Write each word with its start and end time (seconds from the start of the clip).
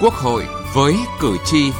Quốc 0.00 0.14
hội 0.14 0.46
với 0.74 0.94
cử 1.20 1.36
tri. 1.44 1.70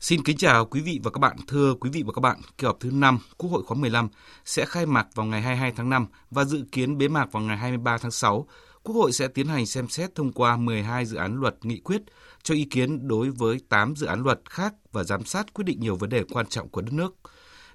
Xin 0.00 0.22
kính 0.24 0.36
chào 0.36 0.64
quý 0.64 0.80
vị 0.80 1.00
và 1.02 1.10
các 1.10 1.18
bạn. 1.18 1.36
Thưa 1.46 1.74
quý 1.80 1.90
vị 1.90 2.02
và 2.06 2.12
các 2.12 2.20
bạn, 2.20 2.40
kỳ 2.58 2.66
họp 2.66 2.80
thứ 2.80 2.90
5 2.92 3.18
Quốc 3.36 3.50
hội 3.50 3.62
khóa 3.62 3.76
15 3.76 4.08
sẽ 4.44 4.64
khai 4.64 4.86
mạc 4.86 5.06
vào 5.14 5.26
ngày 5.26 5.42
22 5.42 5.72
tháng 5.76 5.90
5 5.90 6.06
và 6.30 6.44
dự 6.44 6.64
kiến 6.72 6.98
bế 6.98 7.08
mạc 7.08 7.32
vào 7.32 7.42
ngày 7.42 7.56
23 7.56 7.98
tháng 7.98 8.10
6. 8.10 8.46
Quốc 8.82 8.94
hội 8.94 9.12
sẽ 9.12 9.28
tiến 9.28 9.46
hành 9.46 9.66
xem 9.66 9.88
xét 9.88 10.14
thông 10.14 10.32
qua 10.32 10.56
12 10.56 11.06
dự 11.06 11.16
án 11.16 11.40
luật 11.40 11.56
nghị 11.62 11.80
quyết 11.80 12.02
cho 12.42 12.54
ý 12.54 12.64
kiến 12.64 13.08
đối 13.08 13.30
với 13.30 13.60
8 13.68 13.96
dự 13.96 14.06
án 14.06 14.22
luật 14.22 14.40
khác 14.50 14.74
và 14.92 15.04
giám 15.04 15.24
sát 15.24 15.54
quyết 15.54 15.64
định 15.64 15.80
nhiều 15.80 15.96
vấn 15.96 16.10
đề 16.10 16.24
quan 16.30 16.46
trọng 16.46 16.68
của 16.68 16.80
đất 16.80 16.92
nước. 16.92 17.14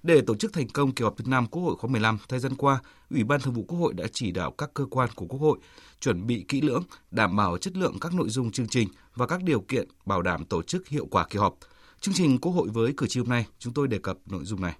Để 0.07 0.21
tổ 0.21 0.35
chức 0.35 0.53
thành 0.53 0.67
công 0.67 0.91
kỳ 0.91 1.03
họp 1.03 1.17
thứ 1.17 1.23
5 1.27 1.47
Quốc 1.47 1.63
hội 1.63 1.75
khóa 1.75 1.91
15, 1.91 2.17
thời 2.29 2.39
gian 2.39 2.55
qua, 2.55 2.79
Ủy 3.09 3.23
ban 3.23 3.41
Thường 3.41 3.53
vụ 3.53 3.63
Quốc 3.67 3.79
hội 3.79 3.93
đã 3.93 4.05
chỉ 4.11 4.31
đạo 4.31 4.51
các 4.51 4.73
cơ 4.73 4.85
quan 4.89 5.09
của 5.15 5.25
Quốc 5.25 5.39
hội 5.39 5.57
chuẩn 5.99 6.27
bị 6.27 6.45
kỹ 6.47 6.61
lưỡng, 6.61 6.83
đảm 7.11 7.35
bảo 7.35 7.57
chất 7.57 7.77
lượng 7.77 7.97
các 8.01 8.13
nội 8.13 8.29
dung 8.29 8.51
chương 8.51 8.67
trình 8.67 8.87
và 9.15 9.27
các 9.27 9.43
điều 9.43 9.61
kiện 9.61 9.87
bảo 10.05 10.21
đảm 10.21 10.45
tổ 10.45 10.63
chức 10.63 10.87
hiệu 10.87 11.05
quả 11.11 11.25
kỳ 11.29 11.39
họp. 11.39 11.57
Chương 11.99 12.13
trình 12.15 12.37
Quốc 12.37 12.51
hội 12.51 12.67
với 12.73 12.93
cử 12.97 13.07
tri 13.07 13.19
hôm 13.19 13.29
nay, 13.29 13.45
chúng 13.59 13.73
tôi 13.73 13.87
đề 13.87 13.97
cập 13.97 14.17
nội 14.25 14.45
dung 14.45 14.61
này. 14.61 14.75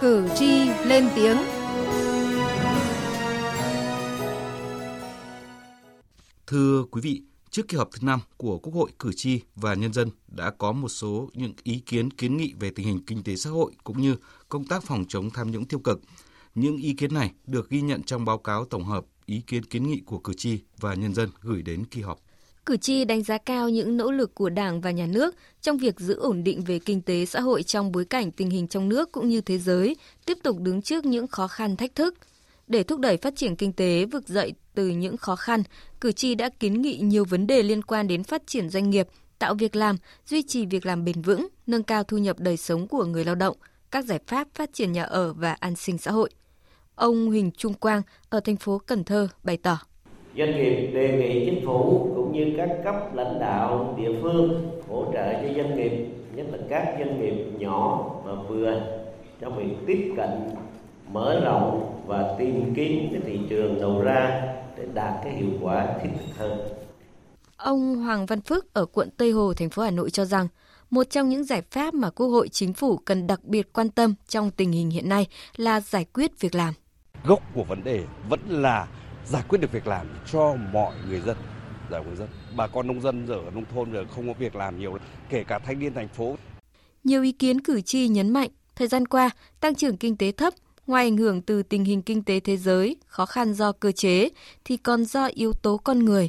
Cử 0.00 0.28
tri 0.38 0.68
lên 0.84 1.08
tiếng 1.16 1.36
Thưa 6.46 6.84
quý 6.90 7.00
vị, 7.00 7.22
trước 7.50 7.68
kỳ 7.68 7.76
họp 7.76 7.90
thứ 7.92 7.98
năm 8.02 8.20
của 8.36 8.58
Quốc 8.58 8.74
hội, 8.74 8.90
cử 8.98 9.12
tri 9.12 9.40
và 9.56 9.74
nhân 9.74 9.92
dân 9.92 10.10
đã 10.28 10.50
có 10.50 10.72
một 10.72 10.88
số 10.88 11.30
những 11.34 11.52
ý 11.62 11.82
kiến 11.86 12.10
kiến 12.10 12.36
nghị 12.36 12.54
về 12.60 12.70
tình 12.70 12.86
hình 12.86 13.00
kinh 13.06 13.22
tế 13.22 13.36
xã 13.36 13.50
hội 13.50 13.72
cũng 13.84 14.02
như 14.02 14.16
công 14.48 14.64
tác 14.64 14.82
phòng 14.82 15.04
chống 15.08 15.30
tham 15.30 15.50
nhũng 15.50 15.64
tiêu 15.64 15.80
cực. 15.80 16.00
Những 16.54 16.76
ý 16.76 16.94
kiến 16.94 17.14
này 17.14 17.30
được 17.46 17.70
ghi 17.70 17.80
nhận 17.80 18.02
trong 18.02 18.24
báo 18.24 18.38
cáo 18.38 18.64
tổng 18.64 18.84
hợp 18.84 19.04
ý 19.26 19.42
kiến 19.46 19.64
kiến 19.64 19.88
nghị 19.88 20.00
của 20.00 20.18
cử 20.18 20.32
tri 20.36 20.58
và 20.80 20.94
nhân 20.94 21.14
dân 21.14 21.28
gửi 21.40 21.62
đến 21.62 21.84
kỳ 21.84 22.00
họp. 22.00 22.20
Cử 22.66 22.76
tri 22.76 23.04
đánh 23.04 23.22
giá 23.22 23.38
cao 23.38 23.68
những 23.68 23.96
nỗ 23.96 24.10
lực 24.10 24.34
của 24.34 24.50
Đảng 24.50 24.80
và 24.80 24.90
Nhà 24.90 25.06
nước 25.06 25.34
trong 25.60 25.78
việc 25.78 26.00
giữ 26.00 26.14
ổn 26.14 26.44
định 26.44 26.64
về 26.64 26.78
kinh 26.78 27.02
tế 27.02 27.26
xã 27.26 27.40
hội 27.40 27.62
trong 27.62 27.92
bối 27.92 28.04
cảnh 28.04 28.30
tình 28.30 28.50
hình 28.50 28.68
trong 28.68 28.88
nước 28.88 29.12
cũng 29.12 29.28
như 29.28 29.40
thế 29.40 29.58
giới 29.58 29.96
tiếp 30.26 30.38
tục 30.42 30.56
đứng 30.60 30.82
trước 30.82 31.04
những 31.04 31.26
khó 31.26 31.48
khăn 31.48 31.76
thách 31.76 31.94
thức– 31.94 32.14
để 32.68 32.82
thúc 32.82 33.00
đẩy 33.00 33.16
phát 33.16 33.36
triển 33.36 33.56
kinh 33.56 33.72
tế 33.72 34.04
vực 34.04 34.28
dậy 34.28 34.52
từ 34.74 34.88
những 34.88 35.16
khó 35.16 35.36
khăn, 35.36 35.62
cử 36.00 36.12
tri 36.12 36.34
đã 36.34 36.48
kiến 36.60 36.82
nghị 36.82 36.98
nhiều 37.02 37.24
vấn 37.24 37.46
đề 37.46 37.62
liên 37.62 37.82
quan 37.82 38.08
đến 38.08 38.24
phát 38.24 38.42
triển 38.46 38.68
doanh 38.68 38.90
nghiệp, 38.90 39.08
tạo 39.38 39.54
việc 39.54 39.76
làm, 39.76 39.96
duy 40.26 40.42
trì 40.42 40.66
việc 40.66 40.86
làm 40.86 41.04
bền 41.04 41.22
vững, 41.22 41.48
nâng 41.66 41.82
cao 41.82 42.04
thu 42.04 42.18
nhập 42.18 42.36
đời 42.38 42.56
sống 42.56 42.88
của 42.88 43.04
người 43.04 43.24
lao 43.24 43.34
động, 43.34 43.56
các 43.90 44.04
giải 44.04 44.18
pháp 44.26 44.48
phát 44.54 44.70
triển 44.72 44.92
nhà 44.92 45.04
ở 45.04 45.32
và 45.32 45.56
an 45.60 45.76
sinh 45.76 45.98
xã 45.98 46.10
hội. 46.10 46.30
Ông 46.94 47.26
Huỳnh 47.26 47.50
Trung 47.50 47.74
Quang 47.74 48.02
ở 48.28 48.40
thành 48.40 48.56
phố 48.56 48.80
Cần 48.86 49.04
Thơ 49.04 49.28
bày 49.42 49.56
tỏ. 49.56 49.78
Doanh 50.36 50.56
nghiệp 50.56 50.90
đề 50.94 51.16
nghị 51.18 51.46
chính 51.46 51.66
phủ 51.66 52.12
cũng 52.16 52.32
như 52.32 52.54
các 52.56 52.68
cấp 52.84 52.94
lãnh 53.14 53.40
đạo 53.40 53.94
địa 53.98 54.12
phương 54.22 54.70
hỗ 54.88 55.12
trợ 55.12 55.32
cho 55.32 55.54
doanh 55.56 55.76
nghiệp, 55.76 55.92
nhất 56.34 56.46
là 56.52 56.58
các 56.70 56.94
doanh 56.98 57.20
nghiệp 57.20 57.44
nhỏ 57.58 58.10
và 58.24 58.32
vừa 58.48 58.80
trong 59.40 59.58
việc 59.58 59.74
tiếp 59.86 60.14
cận 60.16 60.28
mở 61.12 61.40
rộng 61.44 62.02
và 62.06 62.34
tìm 62.38 62.74
kiếm 62.76 63.08
cái 63.12 63.20
thị 63.24 63.38
trường 63.50 63.80
đầu 63.80 64.02
ra 64.02 64.42
để 64.76 64.86
đạt 64.94 65.14
cái 65.24 65.34
hiệu 65.34 65.50
quả 65.60 65.86
thiết 66.02 66.08
thực 66.18 66.36
hơn. 66.36 66.58
Ông 67.56 67.96
Hoàng 67.96 68.26
Văn 68.26 68.40
Phước 68.40 68.74
ở 68.74 68.86
quận 68.86 69.10
Tây 69.16 69.30
Hồ, 69.30 69.54
thành 69.54 69.70
phố 69.70 69.82
Hà 69.82 69.90
Nội 69.90 70.10
cho 70.10 70.24
rằng 70.24 70.48
một 70.90 71.10
trong 71.10 71.28
những 71.28 71.44
giải 71.44 71.62
pháp 71.70 71.94
mà 71.94 72.10
Quốc 72.10 72.26
hội 72.26 72.48
Chính 72.48 72.72
phủ 72.72 72.96
cần 72.96 73.26
đặc 73.26 73.44
biệt 73.44 73.72
quan 73.72 73.88
tâm 73.88 74.14
trong 74.28 74.50
tình 74.50 74.72
hình 74.72 74.90
hiện 74.90 75.08
nay 75.08 75.26
là 75.56 75.80
giải 75.80 76.04
quyết 76.04 76.40
việc 76.40 76.54
làm. 76.54 76.74
Gốc 77.24 77.42
của 77.54 77.64
vấn 77.64 77.84
đề 77.84 78.04
vẫn 78.28 78.40
là 78.48 78.88
giải 79.26 79.42
quyết 79.48 79.60
được 79.60 79.72
việc 79.72 79.86
làm 79.86 80.06
cho 80.32 80.54
mọi 80.72 80.92
người 81.08 81.20
dân 81.20 81.36
giải 81.90 82.04
người 82.06 82.16
dân. 82.16 82.28
Bà 82.56 82.66
con 82.66 82.86
nông 82.86 83.00
dân 83.00 83.26
ở 83.26 83.50
nông 83.54 83.64
thôn 83.74 83.92
giờ 83.92 84.04
không 84.14 84.26
có 84.28 84.34
việc 84.38 84.56
làm 84.56 84.78
nhiều, 84.78 84.98
kể 85.28 85.44
cả 85.44 85.58
thanh 85.58 85.78
niên 85.78 85.94
thành 85.94 86.08
phố. 86.08 86.36
Nhiều 87.04 87.22
ý 87.22 87.32
kiến 87.32 87.60
cử 87.60 87.80
tri 87.80 88.08
nhấn 88.08 88.30
mạnh, 88.30 88.50
thời 88.76 88.88
gian 88.88 89.06
qua, 89.06 89.30
tăng 89.60 89.74
trưởng 89.74 89.96
kinh 89.96 90.16
tế 90.16 90.32
thấp 90.32 90.54
Ngoài 90.88 91.04
ảnh 91.04 91.16
hưởng 91.16 91.42
từ 91.42 91.62
tình 91.62 91.84
hình 91.84 92.02
kinh 92.02 92.22
tế 92.22 92.40
thế 92.40 92.56
giới, 92.56 92.96
khó 93.06 93.26
khăn 93.26 93.54
do 93.54 93.72
cơ 93.72 93.92
chế 93.92 94.28
thì 94.64 94.76
còn 94.76 95.04
do 95.04 95.28
yếu 95.34 95.52
tố 95.52 95.76
con 95.76 95.98
người. 95.98 96.28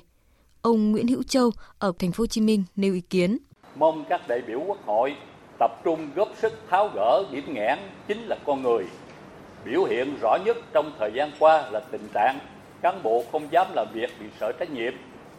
Ông 0.61 0.91
Nguyễn 0.91 1.07
Hữu 1.07 1.23
Châu 1.23 1.51
ở 1.77 1.91
thành 1.99 2.11
phố 2.11 2.21
Hồ 2.21 2.25
Chí 2.27 2.41
Minh 2.41 2.63
nêu 2.75 2.93
ý 2.93 3.01
kiến. 3.01 3.37
Mong 3.75 4.05
các 4.09 4.27
đại 4.27 4.41
biểu 4.47 4.59
Quốc 4.67 4.85
hội 4.85 5.15
tập 5.59 5.71
trung 5.83 6.09
góp 6.15 6.33
sức 6.41 6.53
tháo 6.69 6.91
gỡ 6.95 7.23
điểm 7.31 7.43
nghẽn 7.53 7.79
chính 8.07 8.17
là 8.21 8.37
con 8.45 8.63
người. 8.63 8.85
Biểu 9.65 9.83
hiện 9.83 10.17
rõ 10.21 10.37
nhất 10.45 10.57
trong 10.73 10.91
thời 10.99 11.11
gian 11.15 11.31
qua 11.39 11.69
là 11.71 11.79
tình 11.79 12.07
trạng 12.13 12.39
cán 12.81 13.03
bộ 13.03 13.23
không 13.31 13.47
dám 13.51 13.67
làm 13.75 13.87
việc 13.93 14.09
vì 14.19 14.27
sợ 14.39 14.51
trách 14.59 14.71
nhiệm, 14.71 14.93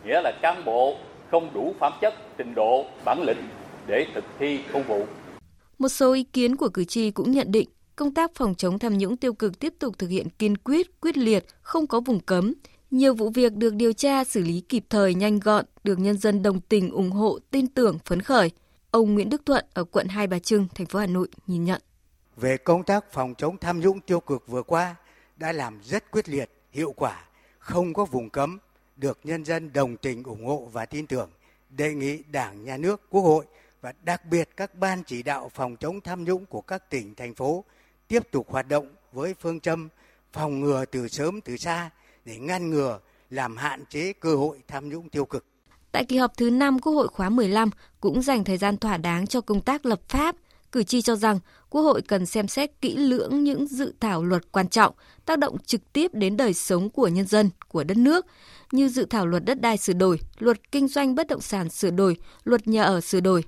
nghĩa 0.05 0.21
là 0.23 0.33
cán 0.43 0.65
bộ 0.65 0.97
không 1.31 1.51
đủ 1.55 1.75
phẩm 1.81 1.93
chất, 2.01 2.15
trình 2.39 2.55
độ, 2.55 2.85
bản 3.05 3.23
lĩnh 3.23 3.49
để 3.87 4.07
thực 4.15 4.25
thi 4.39 4.61
công 4.73 4.83
vụ. 4.83 5.07
Một 5.79 5.89
số 5.89 6.13
ý 6.13 6.23
kiến 6.23 6.57
của 6.57 6.69
cử 6.69 6.85
tri 6.85 7.11
cũng 7.11 7.31
nhận 7.31 7.53
định 7.53 7.69
công 8.01 8.15
tác 8.15 8.31
phòng 8.35 8.55
chống 8.55 8.79
tham 8.79 8.99
nhũng 8.99 9.17
tiêu 9.17 9.33
cực 9.33 9.59
tiếp 9.59 9.75
tục 9.79 9.99
thực 9.99 10.11
hiện 10.11 10.29
kiên 10.39 10.57
quyết, 10.57 11.01
quyết 11.01 11.17
liệt, 11.17 11.45
không 11.63 11.87
có 11.87 12.01
vùng 12.01 12.21
cấm. 12.21 12.55
Nhiều 12.91 13.15
vụ 13.15 13.31
việc 13.31 13.57
được 13.57 13.75
điều 13.75 13.93
tra 13.93 14.25
xử 14.25 14.43
lý 14.43 14.61
kịp 14.61 14.85
thời, 14.91 15.15
nhanh 15.15 15.41
gọn, 15.41 15.65
được 15.85 15.99
nhân 15.99 16.19
dân 16.19 16.43
đồng 16.43 16.61
tình, 16.61 16.91
ủng 16.91 17.11
hộ, 17.11 17.39
tin 17.51 17.67
tưởng, 17.67 17.99
phấn 18.05 18.23
khởi. 18.23 18.51
Ông 18.91 19.15
Nguyễn 19.15 19.31
Đức 19.31 19.43
Thuận 19.47 19.65
ở 19.75 19.85
quận 19.85 20.09
Hai 20.09 20.27
Bà 20.27 20.39
Trưng, 20.39 20.67
thành 20.75 20.87
phố 20.87 20.99
Hà 20.99 21.07
Nội 21.07 21.29
nhìn 21.47 21.65
nhận. 21.65 21.83
Về 22.37 22.57
công 22.57 22.83
tác 22.83 23.13
phòng 23.13 23.35
chống 23.39 23.57
tham 23.59 23.81
nhũng 23.81 24.01
tiêu 24.01 24.21
cực 24.21 24.49
vừa 24.49 24.63
qua 24.63 24.97
đã 25.37 25.53
làm 25.53 25.81
rất 25.85 26.11
quyết 26.11 26.29
liệt, 26.29 26.51
hiệu 26.71 26.93
quả, 26.93 27.25
không 27.59 27.93
có 27.95 28.05
vùng 28.05 28.31
cấm, 28.31 28.59
được 28.97 29.19
nhân 29.25 29.45
dân 29.45 29.73
đồng 29.73 29.97
tình, 29.97 30.23
ủng 30.23 30.47
hộ 30.47 30.69
và 30.73 30.87
tin 30.87 31.07
tưởng. 31.07 31.31
Đề 31.71 31.95
nghị 31.95 32.23
Đảng, 32.31 32.65
Nhà 32.65 32.77
nước, 32.77 33.01
Quốc 33.11 33.23
hội 33.23 33.45
và 33.81 33.93
đặc 34.03 34.27
biệt 34.27 34.49
các 34.57 34.75
ban 34.75 35.03
chỉ 35.05 35.23
đạo 35.23 35.51
phòng 35.55 35.77
chống 35.77 36.01
tham 36.01 36.25
nhũng 36.25 36.47
của 36.47 36.61
các 36.61 36.91
tỉnh, 36.91 37.15
thành 37.15 37.35
phố 37.35 37.65
tiếp 38.11 38.23
tục 38.31 38.47
hoạt 38.51 38.69
động 38.69 38.87
với 39.13 39.35
phương 39.41 39.61
châm 39.61 39.89
phòng 40.33 40.61
ngừa 40.61 40.85
từ 40.85 41.09
sớm 41.09 41.41
từ 41.41 41.57
xa 41.57 41.91
để 42.25 42.37
ngăn 42.37 42.71
ngừa 42.71 42.99
làm 43.31 43.57
hạn 43.57 43.85
chế 43.91 44.13
cơ 44.13 44.37
hội 44.37 44.59
tham 44.69 44.89
nhũng 44.89 45.09
tiêu 45.09 45.25
cực. 45.25 45.45
Tại 45.93 46.05
kỳ 46.05 46.17
họp 46.17 46.37
thứ 46.37 46.51
5 46.51 46.79
Quốc 46.79 46.93
hội 46.93 47.09
khóa 47.09 47.29
15 47.29 47.71
cũng 48.01 48.23
dành 48.23 48.45
thời 48.45 48.57
gian 48.57 48.77
thỏa 48.77 48.97
đáng 48.97 49.27
cho 49.27 49.41
công 49.41 49.61
tác 49.61 49.87
lập 49.87 50.01
pháp. 50.09 50.37
Cử 50.73 50.83
tri 50.83 51.03
cho 51.03 51.17
rằng 51.17 51.39
Quốc 51.71 51.83
hội 51.83 52.03
cần 52.03 52.27
xem 52.27 52.49
xét 52.49 52.71
kỹ 52.81 52.97
lưỡng 52.97 53.45
những 53.45 53.67
dự 53.67 53.95
thảo 54.01 54.25
luật 54.25 54.53
quan 54.53 54.69
trọng, 54.69 54.95
tác 55.25 55.39
động 55.39 55.59
trực 55.59 55.93
tiếp 55.93 56.15
đến 56.15 56.37
đời 56.37 56.55
sống 56.55 56.91
của 56.91 57.09
nhân 57.09 57.27
dân, 57.27 57.51
của 57.69 57.85
đất 57.85 57.97
nước, 57.97 58.27
như 58.73 58.89
dự 58.89 59.07
thảo 59.11 59.27
luật 59.27 59.45
đất 59.45 59.61
đai 59.61 59.77
sửa 59.77 59.93
đổi, 59.93 60.21
luật 60.39 60.73
kinh 60.73 60.89
doanh 60.89 61.15
bất 61.15 61.27
động 61.27 61.41
sản 61.41 61.69
sửa 61.69 61.91
đổi, 61.91 62.17
luật 62.45 62.69
nhà 62.69 62.83
ở 62.83 63.01
sửa 63.01 63.21
đổi. 63.21 63.45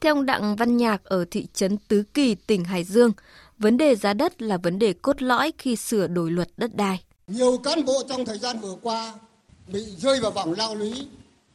Theo 0.00 0.14
ông 0.14 0.26
Đặng 0.26 0.56
Văn 0.56 0.76
Nhạc 0.76 1.04
ở 1.04 1.24
thị 1.30 1.46
trấn 1.54 1.78
Tứ 1.88 2.02
Kỳ, 2.14 2.34
tỉnh 2.34 2.64
Hải 2.64 2.84
Dương, 2.84 3.12
vấn 3.64 3.76
đề 3.76 3.96
giá 3.96 4.12
đất 4.12 4.42
là 4.42 4.56
vấn 4.56 4.78
đề 4.78 4.92
cốt 4.92 5.22
lõi 5.22 5.52
khi 5.58 5.76
sửa 5.76 6.06
đổi 6.06 6.30
luật 6.30 6.48
đất 6.56 6.74
đai. 6.74 7.00
Nhiều 7.26 7.58
cán 7.58 7.84
bộ 7.84 8.02
trong 8.08 8.24
thời 8.24 8.38
gian 8.38 8.58
vừa 8.58 8.76
qua 8.82 9.14
bị 9.72 9.80
rơi 9.80 10.20
vào 10.20 10.30
vòng 10.30 10.54
lao 10.56 10.74
lý 10.74 11.06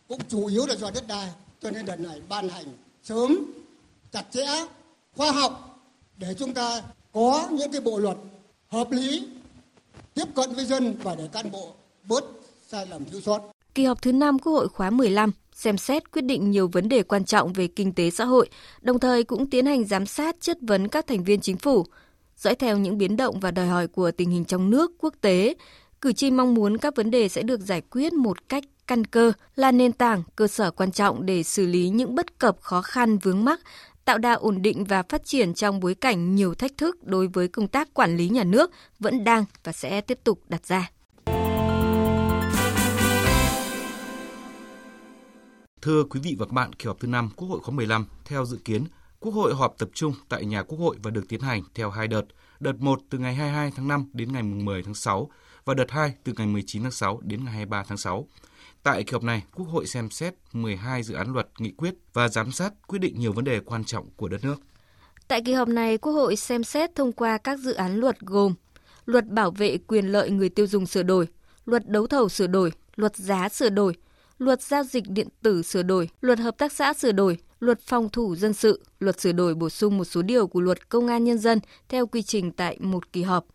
cũng 0.07 0.19
chủ 0.29 0.45
yếu 0.47 0.65
là 0.65 0.75
do 0.75 0.91
đất 0.91 1.07
đai, 1.07 1.29
cho 1.61 1.71
nên 1.71 1.85
đợt 1.85 1.99
này 1.99 2.21
ban 2.29 2.49
hành 2.49 2.65
sớm, 3.03 3.51
chặt 4.11 4.23
chẽ, 4.31 4.47
khoa 5.15 5.31
học 5.31 5.79
để 6.17 6.33
chúng 6.39 6.53
ta 6.53 6.81
có 7.13 7.47
những 7.51 7.71
cái 7.71 7.81
bộ 7.81 7.99
luật 7.99 8.17
hợp 8.67 8.91
lý 8.91 9.27
tiếp 10.13 10.25
cận 10.35 10.53
với 10.53 10.65
dân 10.65 10.95
và 11.03 11.15
để 11.15 11.27
cán 11.31 11.51
bộ 11.51 11.73
bớt 12.03 12.23
sai 12.67 12.85
lầm 12.85 13.05
thiếu 13.05 13.21
sót. 13.21 13.41
Kỳ 13.79 13.85
họp 13.85 14.01
thứ 14.01 14.11
5 14.11 14.39
Quốc 14.39 14.53
hội 14.53 14.67
khóa 14.67 14.89
15 14.89 15.31
xem 15.53 15.77
xét 15.77 16.11
quyết 16.11 16.21
định 16.21 16.51
nhiều 16.51 16.67
vấn 16.67 16.89
đề 16.89 17.03
quan 17.03 17.25
trọng 17.25 17.53
về 17.53 17.67
kinh 17.67 17.93
tế 17.93 18.09
xã 18.09 18.25
hội, 18.25 18.49
đồng 18.81 18.99
thời 18.99 19.23
cũng 19.23 19.49
tiến 19.49 19.65
hành 19.65 19.85
giám 19.85 20.05
sát 20.05 20.35
chất 20.41 20.57
vấn 20.61 20.87
các 20.87 21.07
thành 21.07 21.23
viên 21.23 21.41
chính 21.41 21.57
phủ. 21.57 21.85
Dõi 22.37 22.55
theo 22.55 22.77
những 22.77 22.97
biến 22.97 23.17
động 23.17 23.39
và 23.39 23.51
đòi 23.51 23.67
hỏi 23.67 23.87
của 23.87 24.11
tình 24.11 24.29
hình 24.29 24.45
trong 24.45 24.69
nước, 24.69 24.91
quốc 24.99 25.13
tế, 25.21 25.55
cử 26.01 26.13
tri 26.13 26.31
mong 26.31 26.53
muốn 26.53 26.77
các 26.77 26.95
vấn 26.95 27.11
đề 27.11 27.29
sẽ 27.29 27.41
được 27.41 27.59
giải 27.59 27.81
quyết 27.81 28.13
một 28.13 28.49
cách 28.49 28.63
căn 28.87 29.05
cơ, 29.05 29.31
là 29.55 29.71
nền 29.71 29.91
tảng, 29.91 30.23
cơ 30.35 30.47
sở 30.47 30.71
quan 30.71 30.91
trọng 30.91 31.25
để 31.25 31.43
xử 31.43 31.65
lý 31.65 31.89
những 31.89 32.15
bất 32.15 32.39
cập 32.39 32.61
khó 32.61 32.81
khăn 32.81 33.17
vướng 33.17 33.45
mắc, 33.45 33.59
tạo 34.05 34.17
đà 34.17 34.33
ổn 34.33 34.61
định 34.61 34.83
và 34.83 35.03
phát 35.09 35.25
triển 35.25 35.53
trong 35.53 35.79
bối 35.79 35.95
cảnh 35.95 36.35
nhiều 36.35 36.53
thách 36.53 36.77
thức 36.77 37.03
đối 37.03 37.27
với 37.27 37.47
công 37.47 37.67
tác 37.67 37.93
quản 37.93 38.17
lý 38.17 38.29
nhà 38.29 38.43
nước 38.43 38.71
vẫn 38.99 39.23
đang 39.23 39.45
và 39.63 39.71
sẽ 39.71 40.01
tiếp 40.01 40.19
tục 40.23 40.41
đặt 40.49 40.65
ra. 40.65 40.91
Thưa 45.81 46.03
quý 46.03 46.19
vị 46.19 46.35
và 46.39 46.45
các 46.45 46.51
bạn, 46.51 46.73
kỳ 46.73 46.87
họp 46.87 46.99
thứ 46.99 47.07
5 47.07 47.29
Quốc 47.35 47.47
hội 47.47 47.59
khóa 47.59 47.75
15 47.75 48.05
theo 48.25 48.45
dự 48.45 48.57
kiến, 48.65 48.83
Quốc 49.19 49.31
hội 49.31 49.55
họp 49.55 49.75
tập 49.77 49.89
trung 49.93 50.13
tại 50.29 50.45
nhà 50.45 50.63
Quốc 50.63 50.77
hội 50.77 50.95
và 51.03 51.11
được 51.11 51.25
tiến 51.29 51.41
hành 51.41 51.63
theo 51.75 51.89
hai 51.89 52.07
đợt. 52.07 52.21
đợt 52.59 52.79
1 52.79 53.01
từ 53.09 53.17
ngày 53.17 53.35
22 53.35 53.71
tháng 53.75 53.87
5 53.87 54.09
đến 54.13 54.33
ngày 54.33 54.43
10 54.43 54.83
tháng 54.83 54.93
6 54.93 55.29
và 55.65 55.73
đợt 55.73 55.91
2 55.91 56.13
từ 56.23 56.33
ngày 56.37 56.47
19 56.47 56.83
tháng 56.83 56.91
6 56.91 57.19
đến 57.23 57.43
ngày 57.43 57.53
23 57.53 57.83
tháng 57.87 57.97
6. 57.97 58.27
Tại 58.83 59.03
kỳ 59.03 59.13
họp 59.13 59.23
này, 59.23 59.43
Quốc 59.55 59.65
hội 59.65 59.87
xem 59.87 60.09
xét 60.09 60.33
12 60.53 61.03
dự 61.03 61.13
án 61.13 61.33
luật, 61.33 61.47
nghị 61.59 61.71
quyết 61.71 61.95
và 62.13 62.27
giám 62.27 62.51
sát 62.51 62.73
quyết 62.87 62.99
định 62.99 63.19
nhiều 63.19 63.33
vấn 63.33 63.45
đề 63.45 63.59
quan 63.59 63.83
trọng 63.83 64.09
của 64.15 64.27
đất 64.27 64.43
nước. 64.43 64.55
Tại 65.27 65.41
kỳ 65.45 65.53
họp 65.53 65.67
này, 65.67 65.97
Quốc 65.97 66.13
hội 66.13 66.35
xem 66.35 66.63
xét 66.63 66.95
thông 66.95 67.11
qua 67.11 67.37
các 67.37 67.59
dự 67.59 67.73
án 67.73 67.95
luật 67.95 68.19
gồm 68.19 68.53
Luật 69.05 69.27
bảo 69.27 69.51
vệ 69.51 69.77
quyền 69.77 70.05
lợi 70.05 70.29
người 70.29 70.49
tiêu 70.49 70.67
dùng 70.67 70.85
sửa 70.85 71.03
đổi, 71.03 71.27
Luật 71.65 71.89
đấu 71.89 72.07
thầu 72.07 72.29
sửa 72.29 72.47
đổi, 72.47 72.71
Luật 72.95 73.15
giá 73.15 73.49
sửa 73.49 73.69
đổi, 73.69 73.95
Luật 74.39 74.61
giao 74.61 74.83
dịch 74.83 75.03
điện 75.07 75.27
tử 75.41 75.61
sửa 75.61 75.83
đổi, 75.83 76.09
Luật 76.21 76.39
hợp 76.39 76.57
tác 76.57 76.71
xã 76.71 76.93
sửa 76.93 77.11
đổi, 77.11 77.37
Luật 77.59 77.79
phòng 77.81 78.09
thủ 78.09 78.35
dân 78.35 78.53
sự, 78.53 78.83
Luật 78.99 79.19
sửa 79.19 79.31
đổi 79.31 79.55
bổ 79.55 79.69
sung 79.69 79.97
một 79.97 80.05
số 80.05 80.21
điều 80.21 80.47
của 80.47 80.61
Luật 80.61 80.89
Công 80.89 81.07
an 81.07 81.23
nhân 81.23 81.37
dân 81.37 81.59
theo 81.89 82.07
quy 82.07 82.21
trình 82.21 82.51
tại 82.51 82.77
một 82.79 83.13
kỳ 83.13 83.23
họp. 83.23 83.45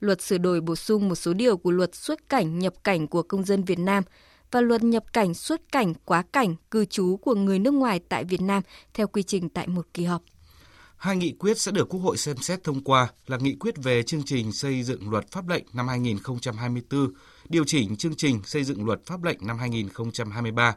Luật 0.00 0.22
sửa 0.22 0.38
đổi 0.38 0.60
bổ 0.60 0.76
sung 0.76 1.08
một 1.08 1.14
số 1.14 1.32
điều 1.32 1.56
của 1.56 1.70
Luật 1.70 1.94
xuất 1.94 2.28
cảnh 2.28 2.58
nhập 2.58 2.74
cảnh 2.84 3.08
của 3.08 3.22
công 3.22 3.44
dân 3.44 3.64
Việt 3.64 3.78
Nam 3.78 4.04
và 4.50 4.60
Luật 4.60 4.82
nhập 4.82 5.12
cảnh 5.12 5.34
xuất 5.34 5.72
cảnh 5.72 5.94
quá 6.04 6.22
cảnh 6.32 6.54
cư 6.70 6.84
trú 6.84 7.16
của 7.16 7.34
người 7.34 7.58
nước 7.58 7.74
ngoài 7.74 8.00
tại 8.08 8.24
Việt 8.24 8.40
Nam 8.40 8.62
theo 8.94 9.06
quy 9.06 9.22
trình 9.22 9.48
tại 9.48 9.66
một 9.66 9.86
kỳ 9.94 10.04
họp. 10.04 10.22
Hai 11.00 11.16
nghị 11.16 11.32
quyết 11.32 11.58
sẽ 11.58 11.72
được 11.72 11.88
Quốc 11.88 12.00
hội 12.00 12.16
xem 12.16 12.36
xét 12.36 12.64
thông 12.64 12.84
qua 12.84 13.08
là 13.26 13.36
nghị 13.36 13.54
quyết 13.54 13.74
về 13.82 14.02
chương 14.02 14.22
trình 14.22 14.52
xây 14.52 14.82
dựng 14.82 15.10
luật 15.10 15.30
pháp 15.30 15.48
lệnh 15.48 15.64
năm 15.72 15.88
2024, 15.88 17.12
điều 17.48 17.64
chỉnh 17.64 17.96
chương 17.96 18.14
trình 18.14 18.40
xây 18.44 18.64
dựng 18.64 18.86
luật 18.86 19.00
pháp 19.06 19.24
lệnh 19.24 19.38
năm 19.46 19.58
2023 19.58 20.74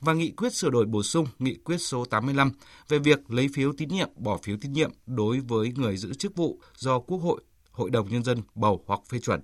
và 0.00 0.12
nghị 0.12 0.30
quyết 0.30 0.54
sửa 0.54 0.70
đổi 0.70 0.86
bổ 0.86 1.02
sung 1.02 1.26
nghị 1.38 1.54
quyết 1.54 1.76
số 1.78 2.04
85 2.04 2.52
về 2.88 2.98
việc 2.98 3.30
lấy 3.30 3.48
phiếu 3.54 3.72
tín 3.78 3.88
nhiệm, 3.88 4.08
bỏ 4.16 4.38
phiếu 4.42 4.56
tín 4.60 4.72
nhiệm 4.72 4.90
đối 5.06 5.40
với 5.40 5.72
người 5.76 5.96
giữ 5.96 6.14
chức 6.14 6.36
vụ 6.36 6.60
do 6.76 6.98
Quốc 6.98 7.18
hội, 7.18 7.42
Hội 7.70 7.90
đồng 7.90 8.08
Nhân 8.08 8.24
dân 8.24 8.42
bầu 8.54 8.84
hoặc 8.86 9.00
phê 9.08 9.18
chuẩn. 9.18 9.40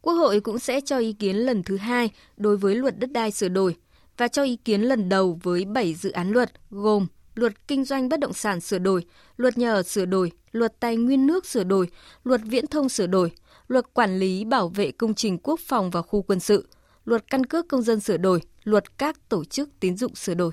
Quốc 0.00 0.14
hội 0.14 0.40
cũng 0.40 0.58
sẽ 0.58 0.80
cho 0.80 0.98
ý 0.98 1.12
kiến 1.12 1.36
lần 1.36 1.62
thứ 1.62 1.76
hai 1.76 2.10
đối 2.36 2.56
với 2.56 2.74
luật 2.74 2.98
đất 2.98 3.12
đai 3.12 3.30
sửa 3.30 3.48
đổi 3.48 3.76
và 4.16 4.28
cho 4.28 4.42
ý 4.42 4.56
kiến 4.56 4.82
lần 4.82 5.08
đầu 5.08 5.40
với 5.42 5.64
7 5.64 5.94
dự 5.94 6.10
án 6.10 6.30
luật 6.30 6.52
gồm 6.70 7.06
Luật 7.34 7.68
Kinh 7.68 7.84
doanh 7.84 8.08
bất 8.08 8.20
động 8.20 8.32
sản 8.32 8.60
sửa 8.60 8.78
đổi, 8.78 9.04
Luật 9.36 9.58
Nhà 9.58 9.72
ở 9.72 9.82
sửa 9.82 10.04
đổi, 10.04 10.32
Luật 10.52 10.80
Tài 10.80 10.96
nguyên 10.96 11.26
nước 11.26 11.46
sửa 11.46 11.64
đổi, 11.64 11.88
Luật 12.24 12.40
Viễn 12.44 12.66
thông 12.66 12.88
sửa 12.88 13.06
đổi, 13.06 13.32
Luật 13.68 13.94
Quản 13.94 14.18
lý 14.18 14.44
bảo 14.44 14.68
vệ 14.68 14.90
công 14.90 15.14
trình 15.14 15.38
quốc 15.38 15.60
phòng 15.66 15.90
và 15.90 16.02
khu 16.02 16.22
quân 16.22 16.40
sự, 16.40 16.68
Luật 17.04 17.30
Căn 17.30 17.46
cước 17.46 17.68
công 17.68 17.82
dân 17.82 18.00
sửa 18.00 18.16
đổi, 18.16 18.40
Luật 18.64 18.98
các 18.98 19.28
tổ 19.28 19.44
chức 19.44 19.68
tín 19.80 19.96
dụng 19.96 20.14
sửa 20.14 20.34
đổi. 20.34 20.50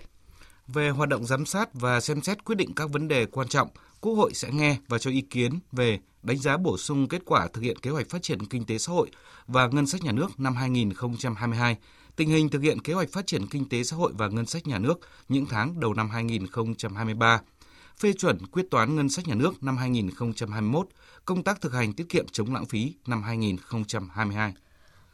Về 0.68 0.90
hoạt 0.90 1.10
động 1.10 1.26
giám 1.26 1.46
sát 1.46 1.70
và 1.74 2.02
xem 2.02 2.22
xét 2.22 2.46
quyết 2.46 2.56
định 2.56 2.76
các 2.76 2.90
vấn 2.92 3.08
đề 3.08 3.26
quan 3.26 3.48
trọng, 3.48 3.68
Quốc 4.02 4.14
hội 4.14 4.34
sẽ 4.34 4.50
nghe 4.52 4.78
và 4.88 4.98
cho 4.98 5.12
ý 5.12 5.22
kiến 5.22 5.60
về 5.72 6.00
đánh 6.24 6.38
giá 6.38 6.58
bổ 6.58 6.78
sung 6.78 7.08
kết 7.08 7.22
quả 7.26 7.48
thực 7.54 7.62
hiện 7.62 7.78
kế 7.78 7.90
hoạch 7.90 8.10
phát 8.10 8.22
triển 8.22 8.46
kinh 8.46 8.66
tế 8.66 8.78
xã 8.78 8.94
hội 8.94 9.12
và 9.48 9.68
ngân 9.68 9.88
sách 9.88 10.04
nhà 10.04 10.12
nước 10.12 10.40
năm 10.40 10.56
2022, 10.56 11.78
tình 12.16 12.30
hình 12.30 12.50
thực 12.50 12.62
hiện 12.62 12.82
kế 12.82 12.94
hoạch 12.94 13.12
phát 13.12 13.28
triển 13.28 13.48
kinh 13.48 13.70
tế 13.70 13.84
xã 13.84 13.96
hội 13.96 14.12
và 14.18 14.28
ngân 14.28 14.46
sách 14.46 14.68
nhà 14.68 14.80
nước 14.80 15.00
những 15.30 15.46
tháng 15.46 15.80
đầu 15.80 15.94
năm 15.94 16.10
2023, 16.10 17.42
phê 17.98 18.14
chuẩn 18.14 18.46
quyết 18.46 18.66
toán 18.72 18.96
ngân 18.96 19.10
sách 19.10 19.28
nhà 19.28 19.36
nước 19.36 19.64
năm 19.64 19.78
2021, 19.78 20.88
công 21.26 21.44
tác 21.44 21.62
thực 21.62 21.74
hành 21.74 21.94
tiết 21.94 22.10
kiệm 22.10 22.28
chống 22.32 22.54
lãng 22.54 22.66
phí 22.66 22.94
năm 23.08 23.24
2022. 23.24 24.54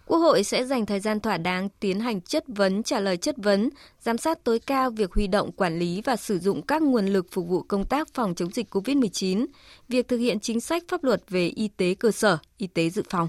Quốc 0.07 0.17
hội 0.17 0.43
sẽ 0.43 0.65
dành 0.65 0.85
thời 0.85 0.99
gian 0.99 1.19
thỏa 1.19 1.37
đáng 1.37 1.69
tiến 1.79 1.99
hành 1.99 2.21
chất 2.21 2.43
vấn, 2.47 2.83
trả 2.83 2.99
lời 2.99 3.17
chất 3.17 3.35
vấn, 3.37 3.69
giám 3.99 4.17
sát 4.17 4.43
tối 4.43 4.59
cao 4.59 4.89
việc 4.91 5.13
huy 5.13 5.27
động, 5.27 5.51
quản 5.51 5.79
lý 5.79 6.01
và 6.05 6.15
sử 6.15 6.39
dụng 6.39 6.61
các 6.61 6.81
nguồn 6.81 7.05
lực 7.05 7.27
phục 7.31 7.47
vụ 7.47 7.61
công 7.61 7.85
tác 7.85 8.13
phòng 8.13 8.35
chống 8.35 8.51
dịch 8.51 8.75
COVID-19, 8.75 9.45
việc 9.87 10.07
thực 10.07 10.17
hiện 10.17 10.39
chính 10.39 10.61
sách 10.61 10.83
pháp 10.87 11.03
luật 11.03 11.23
về 11.29 11.47
y 11.47 11.67
tế 11.67 11.95
cơ 11.95 12.11
sở, 12.11 12.37
y 12.57 12.67
tế 12.67 12.89
dự 12.89 13.03
phòng. 13.09 13.27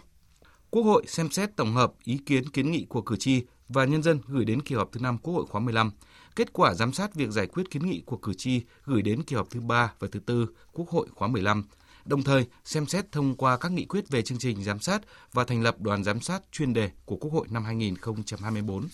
Quốc 0.70 0.82
hội 0.82 1.04
xem 1.06 1.30
xét 1.30 1.56
tổng 1.56 1.74
hợp 1.74 1.92
ý 2.04 2.18
kiến 2.26 2.48
kiến 2.48 2.70
nghị 2.70 2.86
của 2.88 3.02
cử 3.02 3.16
tri 3.16 3.42
và 3.68 3.84
nhân 3.84 4.02
dân 4.02 4.20
gửi 4.28 4.44
đến 4.44 4.62
kỳ 4.62 4.74
họp 4.74 4.92
thứ 4.92 5.00
5 5.00 5.18
Quốc 5.22 5.34
hội 5.34 5.46
khóa 5.48 5.60
15, 5.60 5.90
kết 6.36 6.52
quả 6.52 6.74
giám 6.74 6.92
sát 6.92 7.14
việc 7.14 7.30
giải 7.30 7.46
quyết 7.46 7.70
kiến 7.70 7.86
nghị 7.86 8.02
của 8.06 8.16
cử 8.16 8.34
tri 8.34 8.62
gửi 8.84 9.02
đến 9.02 9.22
kỳ 9.22 9.36
họp 9.36 9.50
thứ 9.50 9.60
3 9.60 9.92
và 9.98 10.08
thứ 10.12 10.20
4 10.26 10.46
Quốc 10.72 10.88
hội 10.88 11.06
khóa 11.14 11.28
15, 11.28 11.64
đồng 12.08 12.22
thời 12.22 12.46
xem 12.64 12.86
xét 12.86 13.12
thông 13.12 13.36
qua 13.36 13.56
các 13.56 13.72
nghị 13.72 13.84
quyết 13.84 14.08
về 14.08 14.22
chương 14.22 14.38
trình 14.38 14.64
giám 14.64 14.80
sát 14.80 15.02
và 15.32 15.44
thành 15.44 15.62
lập 15.62 15.80
đoàn 15.80 16.04
giám 16.04 16.20
sát 16.20 16.42
chuyên 16.52 16.72
đề 16.72 16.90
của 17.04 17.16
Quốc 17.16 17.32
hội 17.32 17.46
năm 17.50 17.64
2024. 17.64 18.88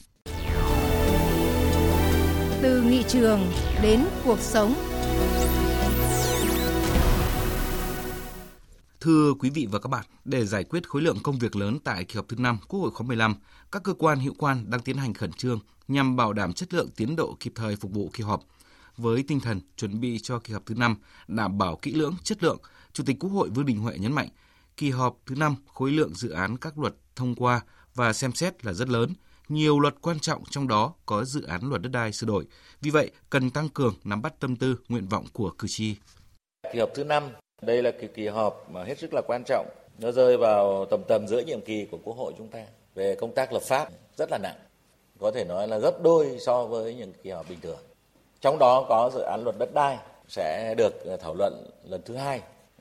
Từ 2.63 2.83
nghị 2.83 3.03
trường 3.09 3.53
đến 3.83 4.05
cuộc 4.25 4.39
sống. 4.41 4.75
Thưa 9.01 9.35
quý 9.39 9.51
vị 9.51 9.69
và 9.71 9.79
các 9.79 9.89
bạn, 9.89 10.05
để 10.25 10.47
giải 10.47 10.65
quyết 10.65 10.89
khối 10.89 11.03
lượng 11.03 11.19
công 11.23 11.39
việc 11.39 11.57
lớn 11.57 11.79
tại 11.85 12.05
kỳ 12.05 12.17
họp 12.17 12.29
thứ 12.29 12.37
5 12.39 12.59
Quốc 12.69 12.81
hội 12.81 12.91
khóa 12.91 13.07
15, 13.07 13.35
các 13.73 13.83
cơ 13.83 13.93
quan 13.93 14.21
hữu 14.21 14.35
quan 14.39 14.71
đang 14.71 14.81
tiến 14.81 14.97
hành 14.97 15.15
khẩn 15.15 15.33
trương 15.33 15.59
nhằm 15.89 16.17
bảo 16.17 16.33
đảm 16.33 16.53
chất 16.53 16.75
lượng 16.75 16.89
tiến 16.97 17.17
độ 17.17 17.37
kịp 17.41 17.53
thời 17.55 17.77
phục 17.77 17.93
vụ 17.93 18.11
kỳ 18.13 18.25
họp. 18.25 18.43
Với 18.97 19.25
tinh 19.29 19.41
thần 19.41 19.61
chuẩn 19.77 20.01
bị 20.01 20.19
cho 20.19 20.39
kỳ 20.39 20.53
họp 20.53 20.67
thứ 20.67 20.75
5 20.75 20.97
đảm 21.29 21.59
bảo 21.59 21.79
kỹ 21.83 21.93
lưỡng, 21.93 22.15
chất 22.23 22.43
lượng, 22.43 22.59
Chủ 22.95 23.05
tịch 23.07 23.17
Quốc 23.21 23.31
hội 23.31 23.49
Vương 23.49 23.67
Đình 23.67 23.79
Huệ 23.79 23.99
nhấn 23.99 24.13
mạnh, 24.13 24.29
kỳ 24.77 24.91
họp 24.91 25.17
thứ 25.27 25.35
năm 25.35 25.57
khối 25.67 25.91
lượng 25.91 26.15
dự 26.15 26.31
án 26.31 26.57
các 26.57 26.79
luật 26.79 26.95
thông 27.17 27.35
qua 27.35 27.61
và 27.95 28.13
xem 28.13 28.33
xét 28.33 28.65
là 28.65 28.73
rất 28.73 28.89
lớn, 28.89 29.15
nhiều 29.49 29.81
luật 29.81 29.95
quan 30.03 30.21
trọng 30.21 30.43
trong 30.51 30.69
đó 30.69 30.95
có 31.07 31.25
dự 31.25 31.43
án 31.43 31.61
luật 31.63 31.83
đất 31.83 31.89
đai 31.93 32.13
sửa 32.13 32.27
đổi. 32.27 32.45
Vì 32.81 32.91
vậy, 32.91 33.11
cần 33.31 33.51
tăng 33.51 33.69
cường 33.69 33.95
nắm 34.05 34.23
bắt 34.23 34.35
tâm 34.41 34.57
tư, 34.57 34.79
nguyện 34.89 35.09
vọng 35.09 35.25
của 35.33 35.51
cử 35.59 35.69
tri. 35.71 35.95
Kỳ 36.73 36.79
họp 36.79 36.91
thứ 36.95 37.05
năm 37.05 37.23
đây 37.63 37.83
là 37.83 37.91
kỳ 38.01 38.07
kỳ 38.15 38.29
họp 38.29 38.67
mà 38.71 38.85
hết 38.85 38.99
sức 38.99 39.15
là 39.15 39.23
quan 39.27 39.43
trọng. 39.47 39.67
Nó 39.99 40.13
rơi 40.13 40.37
vào 40.37 40.87
tầm 40.91 41.01
tầm 41.09 41.27
giữa 41.29 41.41
nhiệm 41.41 41.61
kỳ 41.61 41.87
của 41.91 41.99
Quốc 42.05 42.17
hội 42.17 42.33
chúng 42.39 42.49
ta 42.49 42.65
về 42.95 43.17
công 43.21 43.35
tác 43.35 43.53
lập 43.53 43.63
pháp 43.63 43.89
rất 44.17 44.31
là 44.31 44.39
nặng. 44.43 44.57
Có 45.21 45.31
thể 45.35 45.45
nói 45.45 45.69
là 45.69 45.79
gấp 45.79 46.03
đôi 46.03 46.37
so 46.47 46.65
với 46.65 46.95
những 46.95 47.13
kỳ 47.23 47.31
họp 47.31 47.49
bình 47.49 47.61
thường. 47.61 47.79
Trong 48.41 48.59
đó 48.59 48.87
có 48.89 49.11
dự 49.15 49.21
án 49.21 49.45
luật 49.45 49.57
đất 49.59 49.75
đai 49.75 49.99
sẽ 50.29 50.75
được 50.79 50.93
thảo 51.23 51.35
luận 51.35 51.67
lần 51.85 52.03
thứ 52.05 52.17
hai 52.17 52.41